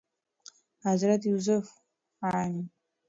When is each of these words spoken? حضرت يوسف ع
حضرت 0.85 1.25
يوسف 1.25 1.67
ع 2.25 2.31